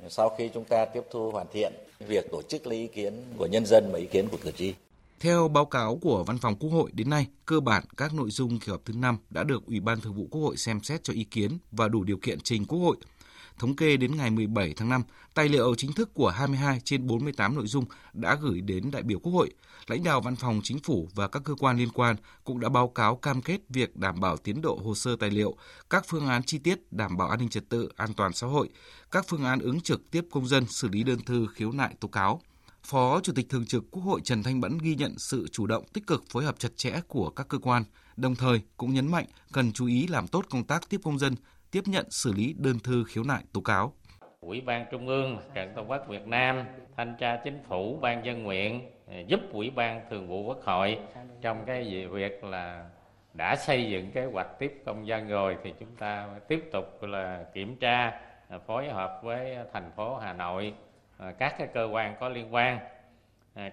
sau 0.09 0.29
khi 0.37 0.49
chúng 0.53 0.65
ta 0.65 0.85
tiếp 0.85 1.01
thu 1.11 1.31
hoàn 1.31 1.47
thiện 1.53 1.73
việc 1.99 2.31
tổ 2.31 2.41
chức 2.41 2.67
lấy 2.67 2.77
ý 2.77 2.87
kiến 2.87 3.23
của 3.37 3.45
nhân 3.45 3.65
dân 3.65 3.91
và 3.91 3.99
ý 3.99 4.05
kiến 4.05 4.27
của 4.31 4.37
cử 4.43 4.51
tri. 4.51 4.73
Theo 5.19 5.47
báo 5.47 5.65
cáo 5.65 5.99
của 6.01 6.23
Văn 6.23 6.37
phòng 6.41 6.55
Quốc 6.55 6.69
hội 6.69 6.89
đến 6.93 7.09
nay, 7.09 7.27
cơ 7.45 7.59
bản 7.59 7.83
các 7.97 8.13
nội 8.13 8.29
dung 8.31 8.59
kỳ 8.59 8.71
họp 8.71 8.81
thứ 8.85 8.93
5 8.93 9.17
đã 9.29 9.43
được 9.43 9.65
Ủy 9.67 9.79
ban 9.79 10.01
Thường 10.01 10.13
vụ 10.13 10.27
Quốc 10.31 10.41
hội 10.41 10.57
xem 10.57 10.83
xét 10.83 11.03
cho 11.03 11.13
ý 11.13 11.23
kiến 11.23 11.57
và 11.71 11.87
đủ 11.87 12.03
điều 12.03 12.17
kiện 12.17 12.39
trình 12.39 12.65
Quốc 12.65 12.79
hội– 12.79 12.97
Thống 13.59 13.75
kê 13.75 13.97
đến 13.97 14.17
ngày 14.17 14.29
17 14.29 14.73
tháng 14.77 14.89
5, 14.89 15.03
tài 15.33 15.49
liệu 15.49 15.75
chính 15.75 15.93
thức 15.93 16.13
của 16.13 16.29
22 16.29 16.79
trên 16.83 17.07
48 17.07 17.55
nội 17.55 17.67
dung 17.67 17.85
đã 18.13 18.35
gửi 18.41 18.61
đến 18.61 18.91
đại 18.91 19.03
biểu 19.03 19.19
Quốc 19.19 19.31
hội. 19.31 19.49
Lãnh 19.87 20.03
đạo 20.03 20.21
Văn 20.21 20.35
phòng 20.35 20.61
Chính 20.63 20.79
phủ 20.79 21.09
và 21.15 21.27
các 21.27 21.43
cơ 21.45 21.55
quan 21.59 21.77
liên 21.77 21.89
quan 21.89 22.15
cũng 22.43 22.59
đã 22.59 22.69
báo 22.69 22.87
cáo 22.87 23.15
cam 23.15 23.41
kết 23.41 23.61
việc 23.69 23.95
đảm 23.95 24.19
bảo 24.19 24.37
tiến 24.37 24.61
độ 24.61 24.79
hồ 24.83 24.95
sơ 24.95 25.15
tài 25.15 25.29
liệu, 25.29 25.55
các 25.89 26.05
phương 26.07 26.27
án 26.27 26.43
chi 26.43 26.59
tiết 26.59 26.91
đảm 26.91 27.17
bảo 27.17 27.29
an 27.29 27.39
ninh 27.39 27.49
trật 27.49 27.69
tự, 27.69 27.89
an 27.95 28.13
toàn 28.13 28.33
xã 28.33 28.47
hội, 28.47 28.69
các 29.11 29.25
phương 29.27 29.43
án 29.43 29.59
ứng 29.59 29.81
trực 29.81 30.11
tiếp 30.11 30.25
công 30.31 30.47
dân 30.47 30.65
xử 30.67 30.87
lý 30.87 31.03
đơn 31.03 31.19
thư 31.25 31.47
khiếu 31.53 31.71
nại 31.71 31.95
tố 31.99 32.07
cáo. 32.07 32.41
Phó 32.83 33.19
Chủ 33.23 33.33
tịch 33.33 33.49
Thường 33.49 33.65
trực 33.65 33.91
Quốc 33.91 34.03
hội 34.03 34.21
Trần 34.23 34.43
Thanh 34.43 34.61
Bẫn 34.61 34.77
ghi 34.77 34.95
nhận 34.95 35.15
sự 35.17 35.47
chủ 35.51 35.67
động 35.67 35.85
tích 35.93 36.07
cực 36.07 36.23
phối 36.29 36.43
hợp 36.43 36.59
chặt 36.59 36.69
chẽ 36.75 37.01
của 37.07 37.29
các 37.29 37.47
cơ 37.47 37.57
quan, 37.57 37.83
đồng 38.17 38.35
thời 38.35 38.61
cũng 38.77 38.93
nhấn 38.93 39.11
mạnh 39.11 39.25
cần 39.51 39.73
chú 39.73 39.85
ý 39.85 40.07
làm 40.07 40.27
tốt 40.27 40.45
công 40.49 40.63
tác 40.63 40.89
tiếp 40.89 41.01
công 41.03 41.19
dân, 41.19 41.35
tiếp 41.73 41.83
nhận 41.85 42.05
xử 42.09 42.33
lý 42.33 42.55
đơn 42.57 42.79
thư 42.83 43.03
khiếu 43.07 43.23
nại 43.23 43.43
tố 43.53 43.61
cáo. 43.61 43.93
Ủy 44.39 44.61
ban 44.61 44.85
Trung 44.91 45.07
ương, 45.07 45.37
Trận 45.53 45.73
Tổ 45.75 45.83
quốc 45.87 46.07
Việt 46.07 46.27
Nam, 46.27 46.65
Thanh 46.97 47.15
tra 47.19 47.39
Chính 47.43 47.63
phủ, 47.63 47.97
Ban 48.01 48.25
dân 48.25 48.43
nguyện 48.43 48.91
à, 49.07 49.19
giúp 49.27 49.39
Ủy 49.51 49.69
ban 49.69 50.01
Thường 50.09 50.27
vụ 50.27 50.43
Quốc 50.43 50.61
hội. 50.63 50.99
Trong 51.41 51.65
cái 51.65 52.07
việc 52.11 52.43
là 52.43 52.89
đã 53.33 53.55
xây 53.55 53.89
dựng 53.89 54.11
kế 54.11 54.25
hoạch 54.25 54.59
tiếp 54.59 54.81
công 54.85 55.07
dân 55.07 55.27
rồi 55.27 55.57
thì 55.63 55.73
chúng 55.79 55.95
ta 55.95 56.27
tiếp 56.47 56.69
tục 56.71 57.03
là 57.03 57.45
kiểm 57.53 57.75
tra 57.75 58.21
à, 58.49 58.57
phối 58.67 58.89
hợp 58.89 59.19
với 59.23 59.57
thành 59.73 59.91
phố 59.95 60.15
Hà 60.17 60.33
Nội 60.33 60.73
à, 61.17 61.31
các 61.31 61.55
cái 61.57 61.67
cơ 61.73 61.89
quan 61.91 62.15
có 62.19 62.29
liên 62.29 62.53
quan. 62.53 62.79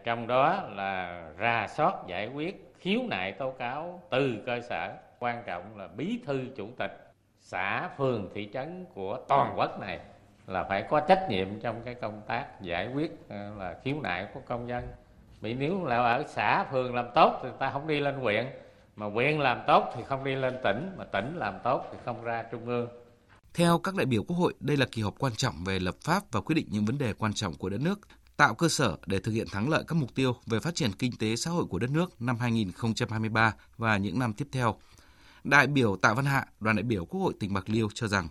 Trong 0.05 0.27
đó 0.27 0.63
là 0.75 1.25
ra 1.39 1.67
soát 1.69 1.95
giải 2.09 2.29
quyết 2.29 2.73
khiếu 2.79 3.01
nại 3.09 3.33
tố 3.33 3.51
cáo 3.51 4.03
từ 4.11 4.43
cơ 4.47 4.61
sở 4.61 4.97
quan 5.19 5.43
trọng 5.47 5.77
là 5.77 5.89
bí 5.89 6.21
thư 6.27 6.47
chủ 6.57 6.69
tịch 6.79 7.10
xã 7.41 7.91
phường 7.99 8.31
thị 8.35 8.49
trấn 8.53 8.87
của 8.95 9.19
toàn 9.29 9.55
quốc 9.59 9.81
này 9.81 10.01
là 10.47 10.65
phải 10.69 10.85
có 10.91 11.01
trách 11.01 11.27
nhiệm 11.29 11.61
trong 11.61 11.83
cái 11.85 11.95
công 11.95 12.23
tác 12.27 12.63
giải 12.63 12.89
quyết 12.95 13.11
ờ, 13.29 13.55
là 13.59 13.77
khiếu 13.85 13.97
nại 14.03 14.27
của 14.35 14.41
công 14.47 14.69
dân. 14.69 14.89
Bị 15.41 15.55
nếu 15.55 15.85
là 15.85 15.97
ở 15.97 16.25
xã 16.29 16.65
phường 16.73 16.95
làm 16.95 17.07
tốt 17.15 17.41
thì 17.43 17.49
ta 17.59 17.71
không 17.71 17.87
đi 17.87 18.01
lên 18.01 18.15
huyện 18.15 18.47
mà 18.97 19.07
huyện 19.07 19.39
làm 19.39 19.61
tốt 19.67 19.93
thì 19.97 20.03
không 20.09 20.25
đi 20.25 20.35
lên 20.35 20.55
tỉnh 20.65 20.91
mà 20.97 21.05
tỉnh 21.05 21.37
làm 21.37 21.55
tốt 21.65 21.85
thì 21.93 21.99
không 22.05 22.23
ra 22.23 22.45
trung 22.53 22.67
ương. 22.67 22.89
Theo 23.55 23.79
các 23.79 23.95
đại 23.95 24.07
biểu 24.07 24.23
Quốc 24.23 24.37
hội, 24.37 24.55
đây 24.61 24.77
là 24.77 24.87
kỳ 24.93 25.03
họp 25.03 25.15
quan 25.19 25.33
trọng 25.37 25.55
về 25.65 25.79
lập 25.79 25.95
pháp 26.01 26.23
và 26.33 26.41
quyết 26.41 26.55
định 26.55 26.67
những 26.71 26.85
vấn 26.85 26.99
đề 26.99 27.13
quan 27.13 27.33
trọng 27.33 27.55
của 27.55 27.69
đất 27.69 27.81
nước, 27.81 28.01
tạo 28.37 28.55
cơ 28.55 28.69
sở 28.69 28.97
để 29.07 29.19
thực 29.19 29.33
hiện 29.33 29.47
thắng 29.53 29.69
lợi 29.69 29.85
các 29.89 29.95
mục 29.95 30.15
tiêu 30.15 30.37
về 30.47 30.61
phát 30.61 30.75
triển 30.75 30.93
kinh 30.93 31.13
tế 31.19 31.37
xã 31.37 31.51
hội 31.51 31.65
của 31.65 31.79
đất 31.79 31.91
nước 31.91 32.23
năm 32.23 32.39
2023 32.39 33.55
và 33.77 33.97
những 33.97 34.19
năm 34.19 34.33
tiếp 34.33 34.49
theo. 34.53 34.77
Đại 35.45 35.67
biểu 35.67 35.97
Tạ 35.97 36.15
Văn 36.15 36.25
Hạ, 36.25 36.47
đoàn 36.61 36.77
đại 36.77 36.83
biểu 36.83 37.05
Quốc 37.05 37.21
hội 37.21 37.33
tỉnh 37.41 37.55
Bạc 37.55 37.65
Liêu 37.67 37.89
cho 37.95 38.09
rằng 38.09 38.29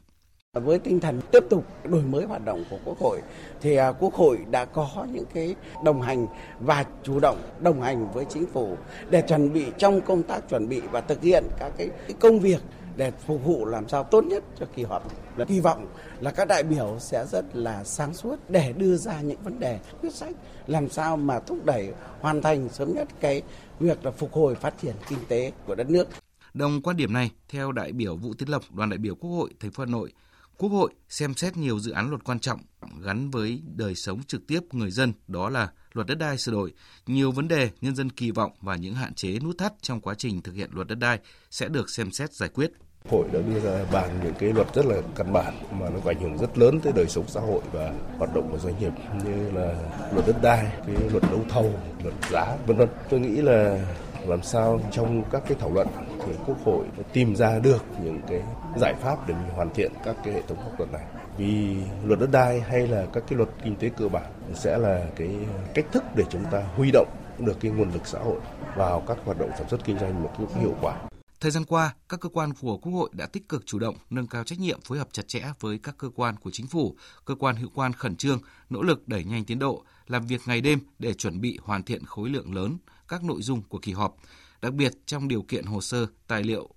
Với 0.54 0.80
tinh 0.80 1.00
thần 1.00 1.22
tiếp 1.32 1.44
tục 1.50 1.66
đổi 1.84 2.04
mới 2.04 2.26
hoạt 2.26 2.46
động 2.46 2.64
của 2.70 2.78
Quốc 2.86 2.98
hội 3.00 3.22
thì 3.62 3.76
à, 3.76 3.92
Quốc 3.92 4.14
hội 4.14 4.40
đã 4.52 4.66
có 4.66 5.08
những 5.12 5.26
cái 5.34 5.56
đồng 5.84 6.02
hành 6.02 6.28
và 6.60 6.86
chủ 7.04 7.20
động 7.20 7.42
đồng 7.60 7.82
hành 7.82 8.12
với 8.12 8.26
chính 8.30 8.46
phủ 8.54 8.78
để 9.10 9.22
chuẩn 9.22 9.54
bị 9.54 9.66
trong 9.78 10.02
công 10.02 10.24
tác 10.24 10.50
chuẩn 10.50 10.70
bị 10.70 10.82
và 10.92 11.02
thực 11.02 11.22
hiện 11.22 11.44
các 11.60 11.72
cái 11.78 11.90
công 12.20 12.40
việc 12.40 12.62
để 12.96 13.12
phục 13.12 13.44
vụ 13.46 13.66
làm 13.66 13.88
sao 13.90 14.04
tốt 14.04 14.24
nhất 14.24 14.44
cho 14.60 14.66
kỳ 14.76 14.84
họp. 14.84 15.04
Là 15.38 15.46
hy 15.50 15.60
vọng 15.60 15.88
là 16.20 16.32
các 16.32 16.48
đại 16.48 16.64
biểu 16.64 16.98
sẽ 17.00 17.26
rất 17.26 17.46
là 17.56 17.84
sáng 17.84 18.14
suốt 18.14 18.36
để 18.50 18.74
đưa 18.78 18.98
ra 18.98 19.22
những 19.22 19.42
vấn 19.44 19.60
đề 19.60 19.80
quyết 20.02 20.14
sách 20.14 20.36
làm 20.68 20.90
sao 20.90 21.18
mà 21.18 21.40
thúc 21.40 21.66
đẩy 21.66 21.94
hoàn 22.22 22.42
thành 22.42 22.70
sớm 22.70 22.94
nhất 22.94 23.08
cái 23.20 23.42
việc 23.80 24.06
là 24.06 24.12
phục 24.12 24.34
hồi 24.34 24.56
phát 24.56 24.74
triển 24.82 24.96
kinh 25.10 25.20
tế 25.28 25.52
của 25.68 25.76
đất 25.76 25.90
nước. 25.90 26.08
Đồng 26.54 26.82
quan 26.82 26.98
điểm 26.98 27.14
này, 27.14 27.32
theo 27.50 27.72
đại 27.72 27.92
biểu 27.92 28.16
Vũ 28.16 28.34
Tiến 28.34 28.50
Lộc, 28.50 28.76
đoàn 28.76 28.90
đại 28.90 28.98
biểu 28.98 29.16
Quốc 29.16 29.30
hội 29.32 29.50
thành 29.60 29.72
phố 29.72 29.84
Hà 29.84 29.92
Nội, 29.92 30.14
Quốc 30.58 30.70
hội 30.70 30.94
xem 31.10 31.34
xét 31.34 31.58
nhiều 31.58 31.80
dự 31.80 31.92
án 31.92 32.10
luật 32.10 32.24
quan 32.24 32.40
trọng 32.40 32.60
gắn 33.02 33.30
với 33.30 33.62
đời 33.76 33.96
sống 33.96 34.24
trực 34.24 34.48
tiếp 34.48 34.60
người 34.72 34.92
dân, 34.92 35.14
đó 35.28 35.50
là 35.50 35.70
luật 35.94 36.08
đất 36.08 36.16
đai 36.16 36.38
sửa 36.38 36.52
đổi, 36.52 36.74
nhiều 37.08 37.32
vấn 37.32 37.48
đề 37.48 37.70
nhân 37.82 37.96
dân 37.96 38.10
kỳ 38.10 38.32
vọng 38.32 38.52
và 38.62 38.76
những 38.76 38.96
hạn 38.96 39.14
chế 39.14 39.40
nút 39.40 39.58
thắt 39.58 39.74
trong 39.82 40.02
quá 40.02 40.16
trình 40.18 40.42
thực 40.42 40.56
hiện 40.56 40.70
luật 40.74 40.88
đất 40.88 41.00
đai 41.00 41.20
sẽ 41.52 41.68
được 41.68 41.90
xem 41.90 42.12
xét 42.12 42.34
giải 42.34 42.50
quyết. 42.50 42.72
Hội 43.10 43.28
đã 43.34 43.40
đưa 43.42 43.60
ra 43.60 43.86
bàn 43.92 44.20
những 44.24 44.34
cái 44.40 44.54
luật 44.54 44.68
rất 44.76 44.86
là 44.86 45.02
căn 45.16 45.34
bản 45.34 45.54
mà 45.72 45.90
nó 45.90 46.00
có 46.04 46.12
ảnh 46.12 46.22
hưởng 46.22 46.38
rất 46.38 46.58
lớn 46.58 46.80
tới 46.84 46.94
đời 46.96 47.08
sống 47.08 47.26
xã 47.28 47.40
hội 47.40 47.62
và 47.72 47.94
hoạt 48.18 48.36
động 48.36 48.52
của 48.52 48.60
doanh 48.60 48.80
nghiệp 48.80 48.92
như 49.26 49.52
là 49.52 49.92
luật 50.14 50.28
đất 50.28 50.42
đai, 50.42 50.72
cái 50.88 50.96
luật 51.12 51.24
đấu 51.24 51.46
thầu, 51.50 51.80
luật 52.04 52.16
giá, 52.32 52.58
vân 52.68 52.78
vân. 52.78 52.90
Tôi 53.10 53.20
nghĩ 53.20 53.42
là 53.42 53.86
làm 54.30 54.44
sao 54.44 54.82
trong 54.92 55.24
các 55.32 55.44
cái 55.48 55.58
thảo 55.60 55.72
luận 55.74 55.88
thì 56.26 56.34
Quốc 56.46 56.58
hội 56.66 56.86
tìm 57.14 57.36
ra 57.36 57.60
được 57.60 57.86
những 58.04 58.22
cái 58.28 58.42
giải 58.78 58.94
pháp 59.02 59.28
để 59.28 59.34
mình 59.34 59.50
hoàn 59.56 59.74
thiện 59.74 59.92
các 60.04 60.16
cái 60.24 60.34
hệ 60.34 60.42
thống 60.42 60.58
pháp 60.58 60.72
luật 60.78 60.92
này. 60.92 61.06
Vì 61.38 61.76
luật 62.04 62.20
đất 62.20 62.32
đai 62.32 62.62
hay 62.62 62.88
là 62.88 63.06
các 63.14 63.24
cái 63.28 63.38
luật 63.38 63.50
kinh 63.64 63.76
tế 63.76 63.90
cơ 63.98 64.08
bản 64.08 64.32
sẽ 64.54 64.78
là 64.78 65.06
cái 65.16 65.30
cách 65.74 65.86
thức 65.92 66.04
để 66.16 66.24
chúng 66.30 66.46
ta 66.52 66.64
huy 66.76 66.92
động 66.92 67.08
được 67.40 67.58
cái 67.60 67.72
nguồn 67.72 67.94
lực 67.94 68.08
xã 68.08 68.20
hội 68.20 68.40
vào 68.76 69.04
các 69.08 69.18
hoạt 69.26 69.40
động 69.40 69.50
sản 69.58 69.70
xuất 69.70 69.86
kinh 69.86 70.00
doanh 70.00 70.24
một 70.24 70.32
cách 70.38 70.48
hiệu 70.62 70.76
quả. 70.82 70.96
Thời 71.40 71.52
gian 71.52 71.66
qua, 71.66 71.94
các 72.10 72.20
cơ 72.20 72.30
quan 72.30 72.54
của 72.62 72.78
Quốc 72.78 72.92
hội 72.92 73.10
đã 73.14 73.26
tích 73.26 73.50
cực 73.50 73.66
chủ 73.66 73.80
động 73.80 73.96
nâng 74.10 74.28
cao 74.28 74.44
trách 74.44 74.60
nhiệm 74.60 74.82
phối 74.82 74.98
hợp 74.98 75.08
chặt 75.12 75.28
chẽ 75.28 75.44
với 75.60 75.80
các 75.84 75.96
cơ 75.98 76.10
quan 76.16 76.36
của 76.38 76.52
chính 76.52 76.68
phủ, 76.68 76.96
cơ 77.26 77.36
quan 77.36 77.56
hữu 77.56 77.70
quan 77.76 77.94
khẩn 77.94 78.16
trương, 78.16 78.40
nỗ 78.70 78.82
lực 78.82 79.08
đẩy 79.08 79.24
nhanh 79.24 79.46
tiến 79.46 79.60
độ, 79.60 79.84
làm 80.08 80.28
việc 80.28 80.42
ngày 80.46 80.62
đêm 80.62 80.80
để 81.00 81.14
chuẩn 81.14 81.42
bị 81.42 81.60
hoàn 81.64 81.84
thiện 81.84 82.06
khối 82.06 82.30
lượng 82.30 82.56
lớn 82.56 82.78
các 83.10 83.24
nội 83.24 83.42
dung 83.42 83.62
của 83.62 83.80
kỳ 83.80 83.92
họp, 83.92 84.16
đặc 84.62 84.74
biệt 84.74 84.94
trong 85.06 85.28
điều 85.28 85.42
kiện 85.42 85.66
hồ 85.66 85.82
sơ, 85.82 86.08
tài 86.28 86.44
liệu 86.44 86.70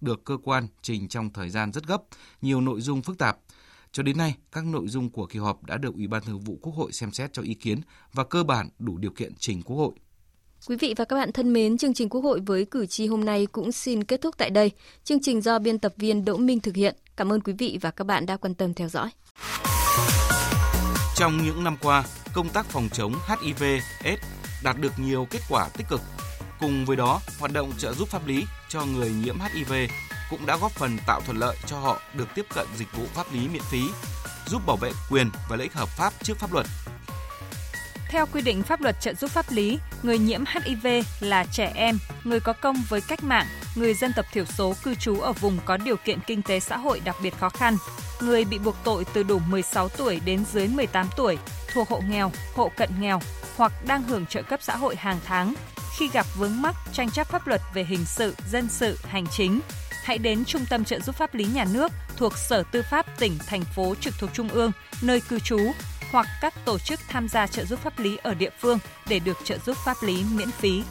được 0.00 0.24
cơ 0.24 0.36
quan 0.44 0.68
trình 0.82 1.08
trong 1.08 1.32
thời 1.32 1.50
gian 1.50 1.72
rất 1.72 1.86
gấp, 1.86 2.02
nhiều 2.42 2.60
nội 2.60 2.80
dung 2.80 3.02
phức 3.02 3.18
tạp. 3.18 3.38
Cho 3.92 4.02
đến 4.02 4.18
nay, 4.18 4.34
các 4.52 4.64
nội 4.64 4.88
dung 4.88 5.10
của 5.10 5.26
kỳ 5.26 5.38
họp 5.38 5.64
đã 5.64 5.76
được 5.76 5.94
Ủy 5.94 6.06
ban 6.06 6.22
Thường 6.22 6.40
vụ 6.40 6.58
Quốc 6.62 6.72
hội 6.72 6.92
xem 6.92 7.12
xét 7.12 7.32
cho 7.32 7.42
ý 7.42 7.54
kiến 7.54 7.80
và 8.12 8.24
cơ 8.24 8.44
bản 8.44 8.68
đủ 8.78 8.98
điều 8.98 9.10
kiện 9.10 9.34
trình 9.38 9.62
Quốc 9.62 9.76
hội. 9.76 9.92
Quý 10.66 10.76
vị 10.76 10.94
và 10.96 11.04
các 11.04 11.16
bạn 11.16 11.32
thân 11.32 11.52
mến, 11.52 11.78
chương 11.78 11.94
trình 11.94 12.08
Quốc 12.08 12.20
hội 12.20 12.40
với 12.40 12.64
cử 12.64 12.86
tri 12.86 13.06
hôm 13.06 13.24
nay 13.24 13.46
cũng 13.46 13.72
xin 13.72 14.04
kết 14.04 14.20
thúc 14.20 14.34
tại 14.38 14.50
đây. 14.50 14.70
Chương 15.04 15.20
trình 15.20 15.40
do 15.40 15.58
biên 15.58 15.78
tập 15.78 15.94
viên 15.96 16.24
Đỗ 16.24 16.36
Minh 16.36 16.60
thực 16.60 16.76
hiện. 16.76 16.96
Cảm 17.16 17.32
ơn 17.32 17.40
quý 17.40 17.52
vị 17.58 17.78
và 17.80 17.90
các 17.90 18.04
bạn 18.04 18.26
đã 18.26 18.36
quan 18.36 18.54
tâm 18.54 18.74
theo 18.74 18.88
dõi. 18.88 19.10
Trong 21.16 21.42
những 21.44 21.64
năm 21.64 21.76
qua, 21.82 22.04
công 22.34 22.48
tác 22.48 22.66
phòng 22.66 22.88
chống 22.92 23.12
HIV, 23.42 23.62
AIDS 24.04 24.37
đạt 24.62 24.78
được 24.78 24.92
nhiều 24.98 25.26
kết 25.30 25.40
quả 25.48 25.68
tích 25.76 25.86
cực. 25.88 26.00
Cùng 26.60 26.84
với 26.84 26.96
đó, 26.96 27.20
hoạt 27.38 27.52
động 27.52 27.72
trợ 27.78 27.92
giúp 27.92 28.08
pháp 28.08 28.26
lý 28.26 28.46
cho 28.68 28.84
người 28.84 29.10
nhiễm 29.10 29.36
HIV 29.40 29.72
cũng 30.30 30.46
đã 30.46 30.56
góp 30.56 30.72
phần 30.72 30.98
tạo 31.06 31.20
thuận 31.20 31.38
lợi 31.38 31.56
cho 31.66 31.78
họ 31.78 32.00
được 32.14 32.28
tiếp 32.34 32.46
cận 32.54 32.66
dịch 32.76 32.88
vụ 32.96 33.04
pháp 33.14 33.32
lý 33.32 33.48
miễn 33.48 33.62
phí, 33.62 33.82
giúp 34.46 34.66
bảo 34.66 34.76
vệ 34.76 34.90
quyền 35.10 35.30
và 35.48 35.56
lợi 35.56 35.62
ích 35.62 35.74
hợp 35.74 35.88
pháp 35.88 36.12
trước 36.22 36.38
pháp 36.38 36.52
luật 36.52 36.66
theo 38.08 38.26
quy 38.26 38.42
định 38.42 38.62
pháp 38.62 38.80
luật 38.80 39.00
trợ 39.00 39.14
giúp 39.14 39.30
pháp 39.30 39.46
lý, 39.50 39.78
người 40.02 40.18
nhiễm 40.18 40.44
HIV 40.46 40.86
là 41.20 41.44
trẻ 41.52 41.72
em, 41.74 41.98
người 42.24 42.40
có 42.40 42.52
công 42.52 42.76
với 42.88 43.00
cách 43.00 43.24
mạng, 43.24 43.46
người 43.74 43.94
dân 43.94 44.12
tộc 44.16 44.26
thiểu 44.32 44.44
số 44.44 44.74
cư 44.84 44.94
trú 44.94 45.20
ở 45.20 45.32
vùng 45.32 45.58
có 45.64 45.76
điều 45.76 45.96
kiện 45.96 46.18
kinh 46.26 46.42
tế 46.42 46.60
xã 46.60 46.76
hội 46.76 47.00
đặc 47.04 47.16
biệt 47.22 47.38
khó 47.38 47.48
khăn, 47.48 47.76
người 48.20 48.44
bị 48.44 48.58
buộc 48.58 48.76
tội 48.84 49.06
từ 49.12 49.22
đủ 49.22 49.38
16 49.38 49.88
tuổi 49.88 50.20
đến 50.24 50.44
dưới 50.52 50.68
18 50.68 51.08
tuổi, 51.16 51.38
thuộc 51.72 51.88
hộ 51.88 52.02
nghèo, 52.08 52.32
hộ 52.54 52.70
cận 52.76 52.90
nghèo 53.00 53.20
hoặc 53.58 53.72
đang 53.86 54.02
hưởng 54.02 54.26
trợ 54.26 54.42
cấp 54.42 54.60
xã 54.62 54.76
hội 54.76 54.96
hàng 54.96 55.18
tháng. 55.24 55.54
Khi 55.98 56.08
gặp 56.12 56.26
vướng 56.36 56.62
mắc 56.62 56.74
tranh 56.92 57.10
chấp 57.10 57.26
pháp 57.26 57.46
luật 57.46 57.60
về 57.74 57.84
hình 57.84 58.04
sự, 58.04 58.34
dân 58.50 58.68
sự, 58.68 58.98
hành 59.04 59.26
chính, 59.26 59.60
hãy 60.04 60.18
đến 60.18 60.44
Trung 60.44 60.66
tâm 60.70 60.84
trợ 60.84 61.00
giúp 61.00 61.16
pháp 61.16 61.34
lý 61.34 61.44
nhà 61.44 61.64
nước 61.72 61.92
thuộc 62.16 62.32
Sở 62.36 62.62
Tư 62.72 62.82
pháp 62.90 63.06
tỉnh, 63.18 63.38
thành 63.46 63.64
phố 63.64 63.94
trực 64.00 64.14
thuộc 64.18 64.30
Trung 64.32 64.48
ương, 64.48 64.72
nơi 65.02 65.20
cư 65.20 65.38
trú 65.38 65.58
hoặc 66.10 66.26
các 66.40 66.54
tổ 66.64 66.78
chức 66.78 67.00
tham 67.08 67.28
gia 67.28 67.46
trợ 67.46 67.64
giúp 67.64 67.80
pháp 67.80 67.98
lý 67.98 68.16
ở 68.16 68.34
địa 68.34 68.50
phương 68.60 68.78
để 69.08 69.18
được 69.18 69.38
trợ 69.44 69.58
giúp 69.66 69.76
pháp 69.84 69.96
lý 70.02 70.24
miễn 70.32 70.50
phí. 70.50 70.82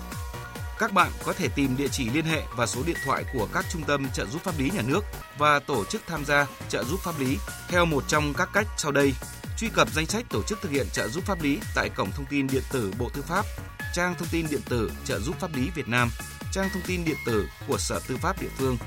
Các 0.79 0.93
bạn 0.93 1.11
có 1.25 1.33
thể 1.33 1.47
tìm 1.47 1.77
địa 1.77 1.87
chỉ 1.87 2.09
liên 2.09 2.25
hệ 2.25 2.41
và 2.55 2.65
số 2.65 2.81
điện 2.85 2.97
thoại 3.05 3.23
của 3.33 3.47
các 3.53 3.65
trung 3.71 3.83
tâm 3.83 4.07
trợ 4.13 4.25
giúp 4.25 4.43
pháp 4.43 4.59
lý 4.59 4.69
nhà 4.69 4.81
nước 4.81 5.01
và 5.37 5.59
tổ 5.59 5.85
chức 5.85 6.01
tham 6.07 6.25
gia 6.25 6.47
trợ 6.69 6.83
giúp 6.83 6.99
pháp 7.03 7.19
lý 7.19 7.37
theo 7.67 7.85
một 7.85 8.03
trong 8.07 8.33
các 8.33 8.49
cách 8.53 8.67
sau 8.77 8.91
đây. 8.91 9.13
Truy 9.57 9.69
cập 9.69 9.89
danh 9.93 10.05
sách 10.05 10.25
tổ 10.29 10.43
chức 10.43 10.61
thực 10.61 10.71
hiện 10.71 10.87
trợ 10.93 11.07
giúp 11.07 11.23
pháp 11.25 11.41
lý 11.41 11.59
tại 11.75 11.89
cổng 11.89 12.11
thông 12.11 12.25
tin 12.25 12.47
điện 12.47 12.63
tử 12.71 12.93
Bộ 12.99 13.09
Tư 13.13 13.21
pháp, 13.21 13.45
trang 13.93 14.15
thông 14.19 14.27
tin 14.31 14.45
điện 14.51 14.61
tử 14.69 14.91
trợ 15.05 15.19
giúp 15.19 15.35
pháp 15.39 15.55
lý 15.55 15.69
Việt 15.75 15.87
Nam, 15.87 16.09
trang 16.51 16.69
thông 16.73 16.81
tin 16.87 17.05
điện 17.05 17.15
tử 17.25 17.47
của 17.67 17.77
Sở 17.77 17.99
Tư 18.07 18.17
pháp 18.17 18.41
địa 18.41 18.49
phương 18.57 18.77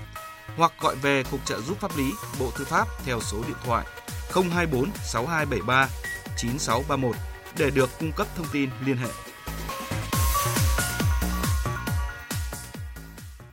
hoặc 0.57 0.73
gọi 0.81 0.97
về 0.97 1.23
Cục 1.31 1.47
trợ 1.47 1.61
giúp 1.61 1.81
pháp 1.81 1.97
lý 1.97 2.11
Bộ 2.41 2.51
Tư 2.59 2.65
pháp 2.65 2.89
theo 3.05 3.21
số 3.21 3.43
điện 3.49 3.57
thoại 3.65 3.87
024 4.33 4.91
6273 5.13 5.89
9631 6.37 7.17
để 7.59 7.71
được 7.71 7.91
cung 7.99 8.13
cấp 8.13 8.27
thông 8.37 8.47
tin 8.53 8.71
liên 8.87 8.97
hệ. 8.97 9.09